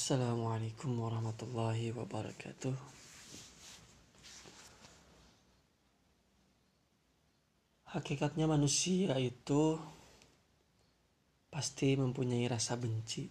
Assalamualaikum 0.00 0.96
warahmatullahi 0.96 1.92
wabarakatuh. 1.92 2.72
Hakikatnya 7.92 8.48
manusia 8.48 9.20
itu 9.20 9.76
pasti 11.52 12.00
mempunyai 12.00 12.48
rasa 12.48 12.80
benci. 12.80 13.28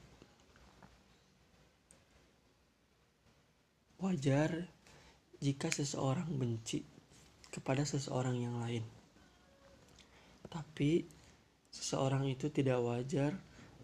Wajar 3.98 4.54
jika 5.42 5.74
seseorang 5.74 6.30
benci 6.38 6.86
kepada 7.50 7.82
seseorang 7.82 8.38
yang 8.38 8.62
lain. 8.62 8.86
Tapi 10.46 11.02
seseorang 11.74 12.30
itu 12.30 12.54
tidak 12.54 12.78
wajar 12.86 13.34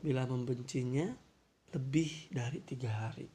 bila 0.05 0.29
membencinya 0.29 1.24
lebih 1.75 2.31
dari 2.31 2.63
tiga 2.63 2.87
hari. 2.87 3.27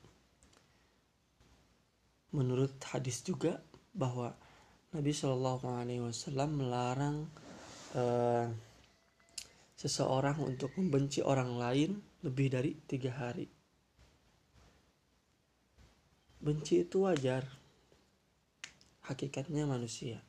Menurut 2.32 2.80
hadis 2.88 3.20
juga 3.20 3.60
bahwa 3.92 4.32
Nabi 4.96 5.12
Shallallahu 5.12 5.66
Alaihi 5.68 6.00
Wasallam 6.00 6.56
melarang 6.56 7.28
uh, 7.92 8.48
seseorang 9.76 10.40
untuk 10.40 10.72
membenci 10.80 11.20
orang 11.20 11.60
lain 11.60 12.00
lebih 12.24 12.48
dari 12.48 12.72
tiga 12.88 13.12
hari. 13.12 13.45
Benci 16.40 16.88
itu 16.88 17.04
wajar, 17.04 17.45
hakikatnya 19.04 19.68
manusia. 19.68 20.24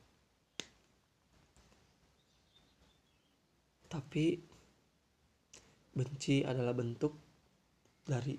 Tapi 3.88 4.36
benci 5.92 6.44
adalah 6.44 6.76
bentuk 6.76 7.21
dari 8.02 8.34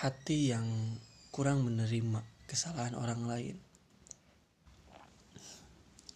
hati 0.00 0.48
yang 0.48 0.96
kurang 1.28 1.68
menerima 1.68 2.48
kesalahan 2.48 2.96
orang 2.96 3.22
lain. 3.28 3.56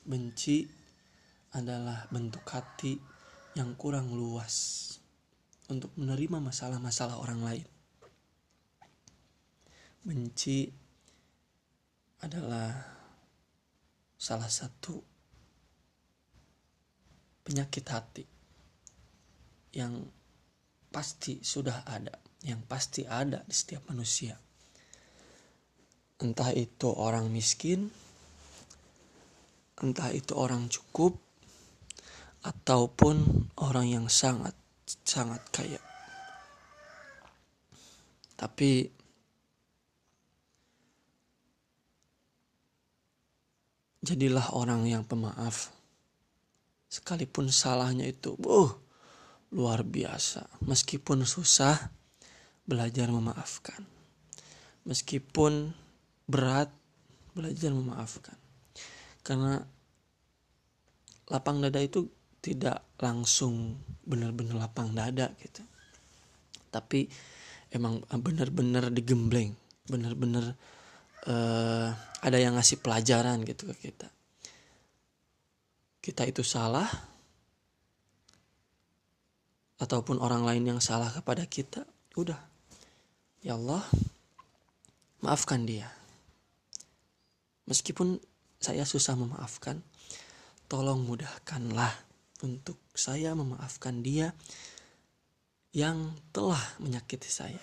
Benci 0.09 0.65
adalah 1.53 2.09
bentuk 2.09 2.43
hati 2.49 2.97
yang 3.53 3.77
kurang 3.77 4.17
luas 4.17 4.97
untuk 5.69 5.93
menerima 6.01 6.41
masalah-masalah 6.41 7.21
orang 7.21 7.41
lain. 7.45 7.67
Benci 10.01 10.73
adalah 12.25 12.73
salah 14.17 14.49
satu 14.49 14.97
penyakit 17.45 17.85
hati 17.93 18.38
yang 19.79 20.03
pasti 20.91 21.39
sudah 21.39 21.87
ada, 21.87 22.19
yang 22.43 22.67
pasti 22.67 23.07
ada 23.07 23.47
di 23.47 23.55
setiap 23.55 23.87
manusia. 23.87 24.35
Entah 26.19 26.51
itu 26.51 26.91
orang 26.91 27.31
miskin, 27.31 27.87
entah 29.79 30.11
itu 30.11 30.35
orang 30.35 30.67
cukup, 30.67 31.15
ataupun 32.43 33.47
orang 33.63 33.87
yang 33.87 34.07
sangat 34.11 34.55
sangat 35.07 35.43
kaya. 35.55 35.83
Tapi 38.39 38.87
jadilah 44.03 44.55
orang 44.55 44.87
yang 44.87 45.03
pemaaf. 45.05 45.75
Sekalipun 46.89 47.53
salahnya 47.53 48.09
itu, 48.09 48.33
uh, 48.49 48.73
luar 49.53 49.85
biasa. 49.85 50.61
Meskipun 50.65 51.25
susah, 51.25 51.93
belajar 52.69 53.09
memaafkan. 53.09 53.81
Meskipun 54.85 55.73
berat, 56.29 56.69
belajar 57.33 57.73
memaafkan. 57.73 58.37
Karena 59.25 59.61
lapang 61.29 61.61
dada 61.61 61.81
itu 61.81 62.09
tidak 62.41 62.85
langsung 63.01 63.77
benar-benar 64.05 64.69
lapang 64.69 64.93
dada 64.97 65.33
gitu. 65.41 65.65
Tapi 66.69 67.09
emang 67.73 68.01
benar-benar 68.09 68.89
digembleng, 68.93 69.53
benar-benar 69.89 70.57
uh, 71.29 71.89
ada 72.25 72.39
yang 72.41 72.57
ngasih 72.57 72.81
pelajaran 72.81 73.45
gitu 73.45 73.69
ke 73.73 73.91
kita. 73.91 74.09
Kita 76.01 76.25
itu 76.25 76.41
salah, 76.41 76.89
ataupun 79.79 80.19
orang 80.19 80.43
lain 80.43 80.77
yang 80.77 80.81
salah 80.83 81.11
kepada 81.11 81.47
kita, 81.47 81.87
udah. 82.19 82.39
Ya 83.43 83.55
Allah, 83.55 83.87
maafkan 85.23 85.63
dia. 85.63 85.91
Meskipun 87.71 88.19
saya 88.59 88.83
susah 88.83 89.15
memaafkan, 89.15 89.79
tolong 90.67 91.07
mudahkanlah 91.07 91.95
untuk 92.43 92.79
saya 92.95 93.39
memaafkan 93.39 94.03
dia 94.03 94.35
yang 95.71 96.19
telah 96.35 96.61
menyakiti 96.83 97.31
saya. 97.31 97.63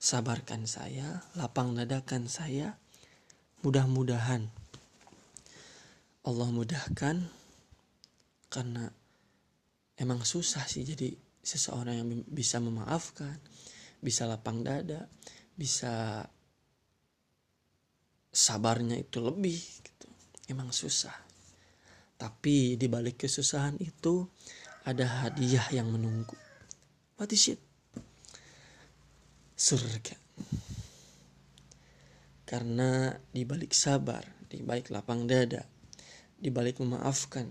Sabarkan 0.00 0.64
saya, 0.64 1.24
lapang 1.36 1.76
dadakan 1.76 2.28
saya. 2.28 2.76
Mudah-mudahan 3.60 4.48
Allah 6.24 6.48
mudahkan 6.52 7.28
karena 8.52 8.92
emang 10.00 10.24
susah 10.24 10.64
sih 10.64 10.82
jadi 10.82 11.12
seseorang 11.44 12.00
yang 12.00 12.08
bisa 12.28 12.56
memaafkan, 12.60 13.36
bisa 14.00 14.24
lapang 14.24 14.64
dada, 14.64 15.08
bisa 15.56 16.24
sabarnya 18.32 18.96
itu 18.96 19.20
lebih 19.20 19.60
gitu. 19.60 20.08
Emang 20.48 20.72
susah. 20.72 21.14
Tapi 22.20 22.76
di 22.76 22.86
balik 22.88 23.24
kesusahan 23.24 23.80
itu 23.80 24.28
ada 24.84 25.24
hadiah 25.24 25.64
yang 25.72 25.88
menunggu. 25.88 26.36
What 27.16 27.32
is 27.32 27.52
it? 27.52 27.60
Surga. 29.56 30.16
Karena 32.48 33.14
di 33.30 33.44
balik 33.46 33.76
sabar, 33.76 34.24
di 34.48 34.64
balik 34.64 34.90
lapang 34.90 35.28
dada, 35.28 35.62
di 36.34 36.48
balik 36.50 36.82
memaafkan, 36.82 37.46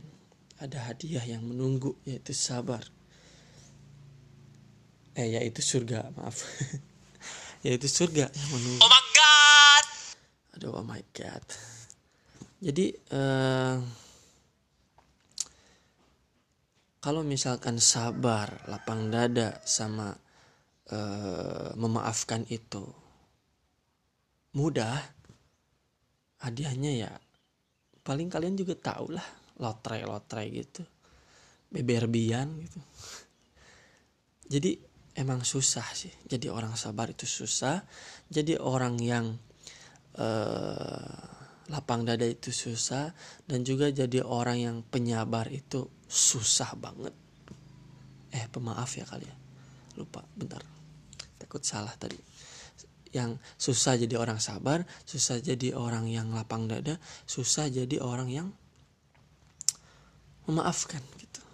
ada 0.60 0.92
hadiah 0.92 1.24
yang 1.24 1.44
menunggu 1.48 1.96
yaitu 2.04 2.36
sabar. 2.36 2.84
Eh 5.16 5.40
yaitu 5.40 5.64
surga 5.64 6.12
maaf. 6.16 6.44
Yaitu 7.60 7.92
surga 7.92 8.32
yang 8.32 8.50
menunggu. 8.56 8.80
Oh 8.80 8.88
my 8.88 9.04
god! 9.12 9.86
Aduh 10.56 10.72
oh 10.80 10.86
my 10.88 11.04
god. 11.12 11.44
Jadi 12.64 12.96
uh, 13.12 13.84
kalau 17.00 17.24
misalkan 17.24 17.80
sabar 17.80 18.64
lapang 18.68 19.12
dada 19.12 19.60
sama 19.68 20.16
uh, 20.92 21.72
memaafkan 21.76 22.44
itu 22.52 22.84
mudah 24.56 25.00
hadiahnya 26.40 26.92
ya 27.08 27.12
paling 28.04 28.28
kalian 28.28 28.60
juga 28.60 28.76
tahu 28.76 29.16
lah 29.16 29.39
lotre-lotre 29.60 30.44
gitu. 30.50 30.84
Beberbian 31.70 32.50
gitu. 32.66 32.80
Jadi 34.50 34.72
emang 35.20 35.46
susah 35.46 35.86
sih. 35.94 36.12
Jadi 36.26 36.50
orang 36.50 36.74
sabar 36.74 37.12
itu 37.12 37.30
susah. 37.30 37.84
Jadi 38.26 38.58
orang 38.58 38.98
yang 38.98 39.38
uh, 40.18 41.20
lapang 41.70 42.08
dada 42.08 42.26
itu 42.26 42.50
susah. 42.50 43.14
Dan 43.46 43.62
juga 43.62 43.94
jadi 43.94 44.26
orang 44.26 44.58
yang 44.58 44.78
penyabar 44.82 45.52
itu 45.54 45.86
susah 46.10 46.74
banget. 46.74 47.14
Eh 48.34 48.50
pemaaf 48.50 48.90
ya 48.98 49.06
kali 49.06 49.30
ya. 49.30 49.38
Lupa 50.00 50.26
bentar. 50.34 50.64
Takut 51.38 51.62
salah 51.62 51.94
tadi. 51.94 52.18
Yang 53.10 53.42
susah 53.58 53.98
jadi 53.98 54.22
orang 54.22 54.38
sabar 54.38 54.86
susah 55.02 55.42
jadi 55.42 55.74
orang 55.74 56.06
yang 56.06 56.30
lapang 56.30 56.70
dada 56.70 57.02
susah 57.26 57.66
jadi 57.66 57.98
orang 57.98 58.30
yang 58.30 58.54
memaafkan 60.50 61.06
gitu. 61.22 61.46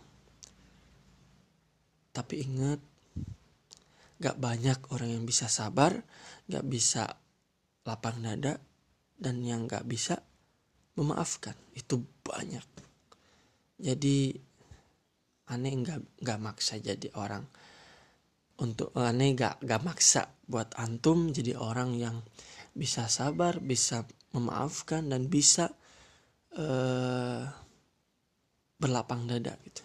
Tapi 2.16 2.48
ingat, 2.48 2.80
gak 4.24 4.40
banyak 4.40 4.80
orang 4.96 5.20
yang 5.20 5.24
bisa 5.28 5.52
sabar, 5.52 6.00
gak 6.48 6.64
bisa 6.64 7.20
lapang 7.84 8.24
dada, 8.24 8.56
dan 9.20 9.44
yang 9.44 9.68
gak 9.68 9.84
bisa 9.84 10.24
memaafkan. 10.96 11.60
Itu 11.76 12.00
banyak. 12.24 12.64
Jadi 13.84 14.32
aneh 15.52 15.74
gak, 15.84 16.24
gak 16.24 16.40
maksa 16.40 16.80
jadi 16.80 17.12
orang. 17.20 17.44
Untuk 18.64 18.96
aneh 18.96 19.36
gak, 19.36 19.60
gak 19.60 19.84
maksa 19.84 20.32
buat 20.48 20.72
antum 20.80 21.36
jadi 21.36 21.60
orang 21.60 22.00
yang 22.00 22.24
bisa 22.72 23.12
sabar, 23.12 23.60
bisa 23.60 24.08
memaafkan, 24.32 25.12
dan 25.12 25.28
bisa 25.28 25.68
uh, 26.56 27.44
berlapang 28.86 29.26
dada 29.26 29.58
gitu. 29.66 29.82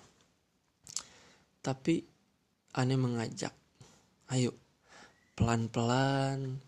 Tapi 1.65 2.05
aneh 2.77 3.01
mengajak 3.01 3.57
ayo 4.37 4.53
pelan-pelan 5.35 6.61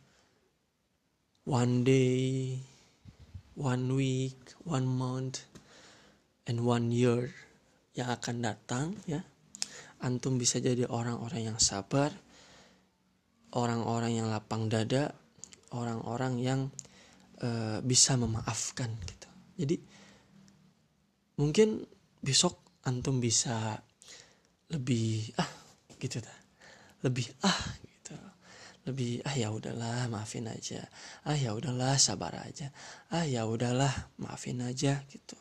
one 1.44 1.74
day 1.84 2.56
one 3.54 3.86
week 3.94 4.56
one 4.64 4.88
month 4.88 5.46
and 6.48 6.64
one 6.64 6.90
year 6.90 7.30
yang 7.94 8.10
akan 8.10 8.42
datang 8.42 8.98
ya 9.06 9.22
antum 10.02 10.40
bisa 10.40 10.58
jadi 10.58 10.90
orang-orang 10.90 11.54
yang 11.54 11.58
sabar 11.62 12.10
orang-orang 13.54 14.18
yang 14.18 14.26
lapang 14.26 14.66
dada 14.66 15.14
orang-orang 15.70 16.42
yang 16.42 16.60
uh, 17.44 17.78
bisa 17.84 18.18
memaafkan 18.18 18.90
gitu 19.06 19.28
jadi 19.54 19.76
mungkin 21.38 21.86
besok 22.22 22.80
antum 22.86 23.18
bisa 23.18 23.76
lebih 24.70 25.34
ah 25.36 25.50
gitu 25.98 26.22
dah 26.22 26.42
lebih 27.02 27.26
ah 27.42 27.60
gitu. 27.82 28.14
Lebih 28.82 29.22
ah 29.26 29.34
ya 29.34 29.50
udahlah 29.50 30.10
maafin 30.10 30.50
aja. 30.50 30.86
Ah 31.26 31.38
ya 31.38 31.54
udahlah 31.54 31.98
sabar 31.98 32.34
aja. 32.42 32.70
Ah 33.10 33.26
ya 33.26 33.46
udahlah 33.46 33.90
maafin 34.18 34.62
aja 34.62 35.02
gitu. 35.06 35.38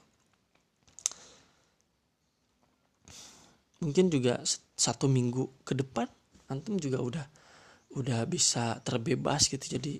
Mungkin 3.81 4.13
juga 4.13 4.45
satu 4.77 5.09
minggu 5.09 5.65
ke 5.65 5.73
depan 5.73 6.05
antum 6.53 6.77
juga 6.77 7.01
udah 7.01 7.25
udah 7.97 8.19
bisa 8.29 8.77
terbebas 8.85 9.49
gitu. 9.49 9.77
Jadi 9.77 9.97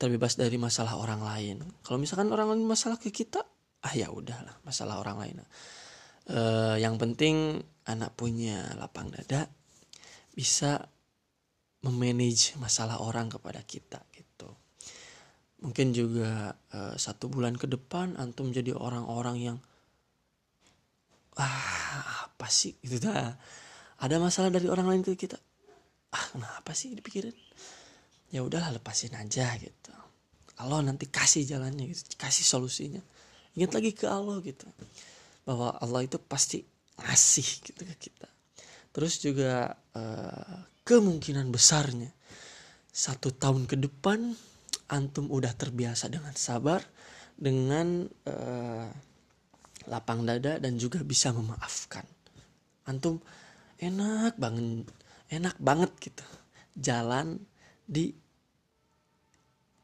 terbebas 0.00 0.40
dari 0.40 0.56
masalah 0.56 0.96
orang 0.96 1.20
lain. 1.20 1.56
Kalau 1.84 2.00
misalkan 2.00 2.32
orang 2.32 2.56
lain 2.56 2.64
masalah 2.64 2.96
ke 2.96 3.12
kita 3.12 3.44
ah 3.80 3.94
ya 3.96 4.12
udahlah 4.12 4.60
masalah 4.64 5.00
orang 5.00 5.16
lain. 5.20 5.36
Uh, 6.30 6.76
yang 6.78 7.00
penting 7.00 7.58
anak 7.88 8.14
punya 8.14 8.76
lapang 8.76 9.10
dada 9.10 9.50
bisa 10.36 10.84
memanage 11.82 12.54
masalah 12.60 13.00
orang 13.00 13.32
kepada 13.32 13.64
kita 13.64 14.04
gitu. 14.12 14.52
Mungkin 15.64 15.92
juga 15.96 16.54
uh, 16.72 16.94
satu 16.96 17.32
bulan 17.32 17.56
ke 17.56 17.66
depan 17.68 18.16
antum 18.20 18.52
jadi 18.52 18.76
orang-orang 18.76 19.36
yang 19.40 19.58
ah 21.40 22.28
apa 22.28 22.46
sih? 22.52 22.76
Gitu 22.80 23.00
dah. 23.00 23.36
Ada 24.00 24.16
masalah 24.16 24.48
dari 24.52 24.68
orang 24.68 24.88
lain 24.88 25.02
ke 25.04 25.16
kita? 25.16 25.36
Ah 26.12 26.24
kenapa 26.32 26.72
sih 26.76 26.92
dipikirin? 26.92 27.36
Ya 28.30 28.44
udahlah 28.44 28.72
lepasin 28.76 29.16
aja 29.16 29.56
gitu. 29.56 29.92
Allah 30.60 30.84
nanti 30.84 31.08
kasih 31.08 31.48
jalannya 31.48 31.88
gitu 31.88 32.20
kasih 32.20 32.44
solusinya 32.44 33.00
ingat 33.56 33.72
lagi 33.76 33.90
ke 33.94 34.06
Allah 34.06 34.38
gitu 34.44 34.66
bahwa 35.46 35.74
Allah 35.80 36.06
itu 36.06 36.18
pasti 36.20 36.62
ngasih 37.00 37.48
gitu 37.64 37.82
ke 37.86 38.10
kita 38.10 38.28
terus 38.90 39.22
juga 39.22 39.74
uh, 39.96 40.56
kemungkinan 40.84 41.48
besarnya 41.48 42.10
satu 42.90 43.30
tahun 43.30 43.70
ke 43.70 43.78
depan 43.78 44.34
antum 44.90 45.30
udah 45.30 45.54
terbiasa 45.54 46.10
dengan 46.10 46.34
sabar 46.34 46.82
dengan 47.40 48.04
uh, 48.28 48.90
lapang 49.88 50.28
dada 50.28 50.60
dan 50.60 50.76
juga 50.76 51.00
bisa 51.00 51.32
memaafkan. 51.32 52.04
Antum 52.84 53.22
enak 53.80 54.36
banget, 54.36 54.84
enak 55.32 55.56
banget 55.56 55.90
gitu. 56.02 56.26
Jalan 56.76 57.40
di 57.88 58.12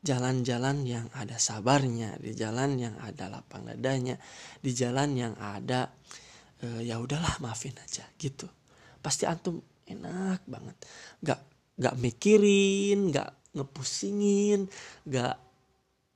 jalan-jalan 0.02 0.84
yang 0.84 1.06
ada 1.16 1.40
sabarnya, 1.40 2.18
di 2.20 2.36
jalan 2.36 2.76
yang 2.76 2.94
ada 3.00 3.32
lapang 3.32 3.64
dadanya, 3.64 4.20
di 4.60 4.70
jalan 4.76 5.16
yang 5.16 5.34
ada 5.40 5.92
e, 6.60 6.86
ya 6.86 7.00
udahlah 7.00 7.40
maafin 7.42 7.74
aja 7.80 8.04
gitu. 8.20 8.46
Pasti 9.00 9.24
antum 9.24 9.62
enak 9.86 10.44
banget. 10.46 10.76
Gak 11.22 11.40
gak 11.76 11.96
mikirin, 12.00 13.12
gak 13.12 13.52
ngepusingin, 13.56 14.68
gak 15.08 15.36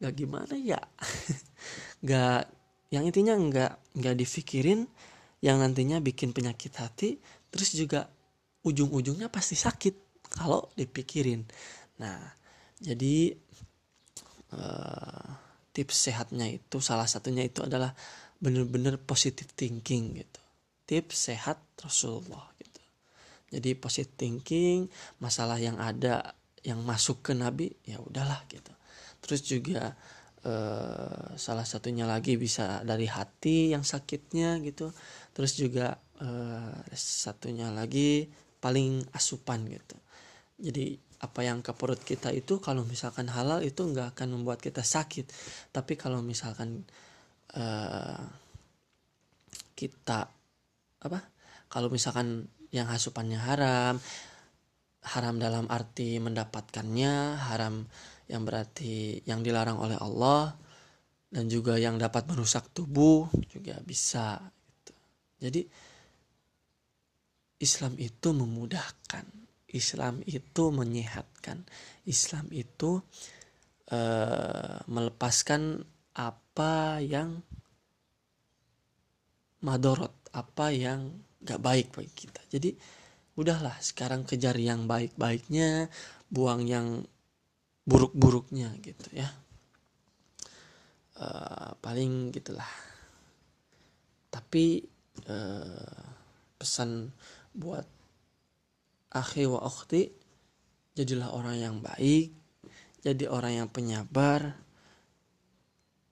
gak 0.01 0.15
gimana 0.17 0.57
ya, 0.57 0.81
gak 2.09 2.49
yang 2.91 3.07
intinya 3.07 3.39
nggak 3.39 3.73
nggak 4.03 4.17
difikirin 4.19 4.91
yang 5.41 5.63
nantinya 5.63 6.03
bikin 6.03 6.35
penyakit 6.35 6.75
hati 6.77 7.23
terus 7.49 7.73
juga 7.73 8.11
ujung-ujungnya 8.67 9.31
pasti 9.31 9.55
sakit 9.57 10.27
kalau 10.35 10.69
dipikirin 10.75 11.47
nah 12.03 12.19
jadi 12.83 13.35
uh, 14.55 15.27
tips 15.75 16.11
sehatnya 16.11 16.51
itu 16.51 16.79
salah 16.83 17.07
satunya 17.07 17.47
itu 17.47 17.63
adalah 17.63 17.95
bener-bener 18.41 18.97
positive 18.99 19.51
thinking 19.55 20.19
gitu. 20.19 20.43
Tips 20.87 21.31
sehat 21.31 21.61
Rasulullah 21.79 22.51
gitu. 22.59 22.83
Jadi 23.55 23.79
positive 23.79 24.17
thinking 24.19 24.91
masalah 25.23 25.59
yang 25.59 25.79
ada 25.79 26.35
yang 26.67 26.83
masuk 26.83 27.23
ke 27.25 27.33
Nabi 27.33 27.71
ya 27.87 27.99
udahlah 28.03 28.45
gitu. 28.51 28.73
Terus 29.23 29.41
juga 29.47 29.95
Uh, 30.41 31.37
salah 31.37 31.69
satunya 31.69 32.09
lagi 32.09 32.41
bisa 32.41 32.81
dari 32.81 33.05
hati 33.05 33.77
yang 33.77 33.85
sakitnya 33.85 34.57
gitu. 34.65 34.89
Terus 35.37 35.53
juga 35.53 36.01
uh, 36.17 36.81
satunya 36.97 37.69
lagi 37.69 38.25
paling 38.57 39.05
asupan 39.13 39.69
gitu. 39.69 40.01
Jadi 40.57 40.97
apa 41.21 41.41
yang 41.45 41.61
ke 41.61 41.77
perut 41.77 42.01
kita 42.01 42.33
itu 42.33 42.59
kalau 42.65 42.85
misalkan 42.89 43.29
halal 43.29 43.61
itu 43.61 43.85
nggak 43.85 44.17
akan 44.17 44.41
membuat 44.41 44.65
kita 44.65 44.81
sakit 44.81 45.29
tapi 45.69 45.97
kalau 46.01 46.25
misalkan 46.25 46.85
uh, 47.57 48.25
kita 49.77 50.29
apa 51.01 51.21
kalau 51.69 51.93
misalkan 51.93 52.49
yang 52.73 52.89
asupannya 52.89 53.37
haram 53.37 54.01
haram 55.01 55.37
dalam 55.41 55.69
arti 55.69 56.21
mendapatkannya 56.21 57.41
haram 57.41 57.85
yang 58.29 58.45
berarti 58.45 59.25
yang 59.27 59.41
dilarang 59.41 59.81
oleh 59.81 59.99
Allah 59.99 60.55
dan 61.31 61.47
juga 61.47 61.79
yang 61.79 61.97
dapat 61.97 62.27
merusak 62.27 62.75
tubuh 62.75 63.31
juga 63.47 63.79
bisa 63.87 64.39
gitu. 64.67 64.95
Jadi 65.39 65.63
Islam 67.61 67.95
itu 68.01 68.29
memudahkan, 68.33 69.25
Islam 69.71 70.23
itu 70.27 70.75
menyehatkan, 70.75 71.63
Islam 72.07 72.51
itu 72.51 72.99
uh, 73.95 74.79
melepaskan 74.91 75.87
apa 76.19 76.99
yang 76.99 77.39
madorot, 79.63 80.15
apa 80.35 80.75
yang 80.75 81.23
gak 81.41 81.63
baik 81.63 81.95
bagi 81.95 82.13
kita. 82.27 82.43
Jadi 82.51 82.75
udahlah 83.39 83.79
sekarang 83.79 84.27
kejar 84.27 84.59
yang 84.59 84.91
baik-baiknya, 84.91 85.87
buang 86.27 86.67
yang 86.67 87.07
buruk-buruknya 87.87 88.75
gitu 88.83 89.09
ya. 89.15 89.31
Uh, 91.21 91.77
paling 91.79 92.33
gitulah. 92.35 92.69
Tapi 94.31 94.83
uh, 95.29 96.03
pesan 96.59 97.13
buat 97.55 98.00
akhi 99.11 99.47
wa 99.47 99.63
ukhti 99.67 100.11
jadilah 100.95 101.35
orang 101.35 101.57
yang 101.59 101.77
baik 101.83 102.41
jadi 103.01 103.25
orang 103.33 103.65
yang 103.65 103.69
penyabar. 103.73 104.61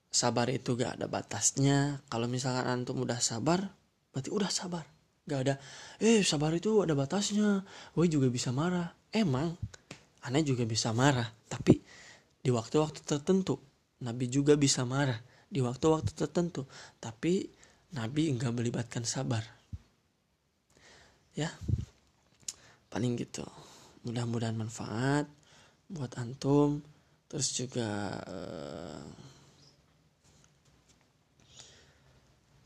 Sabar 0.09 0.49
itu 0.49 0.73
gak 0.73 0.99
ada 0.99 1.07
batasnya. 1.07 2.01
Kalau 2.09 2.27
misalkan 2.27 2.65
antum 2.65 3.05
udah 3.05 3.21
sabar 3.21 3.61
berarti 4.09 4.33
udah 4.33 4.49
sabar. 4.49 4.89
Gak 5.29 5.41
ada 5.45 5.55
eh 6.01 6.25
sabar 6.25 6.57
itu 6.57 6.81
ada 6.81 6.97
batasnya. 6.97 7.63
Gue 7.93 8.09
juga 8.09 8.33
bisa 8.33 8.51
marah. 8.51 8.89
Emang 9.13 9.53
aneh 10.25 10.45
juga 10.45 10.65
bisa 10.65 10.93
marah 10.93 11.29
tapi 11.49 11.81
di 12.41 12.51
waktu-waktu 12.53 13.01
tertentu 13.01 13.57
Nabi 14.05 14.29
juga 14.29 14.53
bisa 14.57 14.85
marah 14.89 15.21
di 15.49 15.61
waktu-waktu 15.61 16.11
tertentu. 16.17 16.65
Tapi 16.97 17.45
Nabi 17.93 18.33
enggak 18.33 18.57
melibatkan 18.57 19.05
sabar. 19.05 19.45
Ya 21.37 21.53
paling 22.99 23.15
gitu. 23.15 23.47
Mudah-mudahan 24.11 24.59
manfaat 24.59 25.31
buat 25.87 26.11
antum. 26.19 26.83
Terus 27.31 27.55
juga 27.55 28.11
uh, 28.27 29.07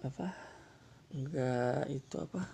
apa? 0.01 0.33
Enggak 1.13 1.85
itu 1.93 2.17
apa? 2.17 2.49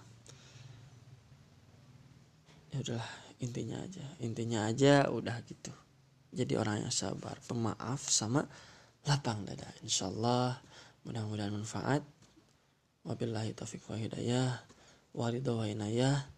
Ya 2.75 2.83
udahlah 2.83 3.11
intinya 3.39 3.79
aja. 3.79 4.03
Intinya 4.27 4.67
aja 4.67 5.07
udah 5.15 5.39
gitu. 5.47 5.71
Jadi 6.35 6.59
orang 6.59 6.83
yang 6.83 6.91
sabar 6.91 7.39
pemaaf 7.47 8.11
sama 8.11 8.43
lapang 9.07 9.47
dada. 9.47 9.71
Insyaallah 9.87 10.59
mudah-mudahan 11.07 11.55
manfaat. 11.55 12.03
Wabillahi 13.07 13.55
taufiq 13.55 13.87
wa 13.87 13.95
hidayah. 13.95 14.67
Waridha 15.15 15.55
wa 15.55 15.63
inayah 15.63 16.38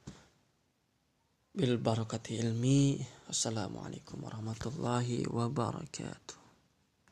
bil 1.50 1.82
barakati 1.82 2.38
ilmi. 2.38 3.02
Assalamualaikum 3.26 4.22
warahmatullahi 4.22 5.26
wabarakatuh 5.26 6.39